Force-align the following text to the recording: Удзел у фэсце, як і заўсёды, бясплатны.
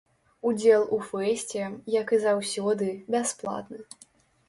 Удзел 0.51 0.85
у 0.97 0.99
фэсце, 1.09 1.69
як 2.01 2.07
і 2.19 2.21
заўсёды, 2.25 2.91
бясплатны. 3.15 3.79